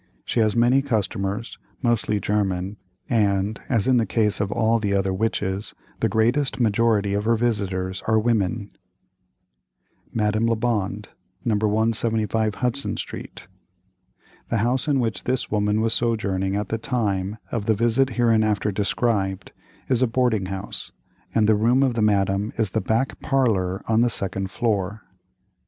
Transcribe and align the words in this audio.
She 0.25 0.39
has 0.39 0.55
many 0.55 0.81
customers, 0.81 1.59
mostly 1.83 2.19
German, 2.19 2.77
and, 3.07 3.61
as 3.69 3.85
in 3.87 3.97
the 3.97 4.05
case 4.07 4.39
of 4.39 4.51
all 4.51 4.79
the 4.79 4.95
other 4.95 5.13
witches, 5.13 5.75
the 5.99 6.09
greatest 6.09 6.59
majority 6.59 7.13
of 7.13 7.25
her 7.25 7.35
visitors 7.35 8.01
are 8.07 8.17
women. 8.17 8.71
MADAME 10.11 10.47
LEBOND, 10.47 11.09
No. 11.45 11.53
175 11.53 12.55
HUDSON 12.55 12.97
STREET. 12.97 13.47
The 14.49 14.57
house 14.65 14.87
in 14.87 14.99
which 14.99 15.25
this 15.25 15.51
woman 15.51 15.81
was 15.81 15.93
sojourning 15.93 16.55
at 16.55 16.69
the 16.69 16.79
time 16.79 17.37
of 17.51 17.67
the 17.67 17.75
visit 17.75 18.13
hereinafter 18.17 18.71
described, 18.71 19.51
is 19.87 20.01
a 20.01 20.07
boarding 20.07 20.47
house, 20.47 20.91
and 21.35 21.47
the 21.47 21.53
room 21.53 21.83
of 21.83 21.93
the 21.93 22.01
Madame 22.01 22.53
is 22.57 22.71
the 22.71 22.81
back 22.81 23.19
parlor 23.19 23.83
on 23.87 24.01
the 24.01 24.09
second 24.09 24.49
floor. 24.49 25.03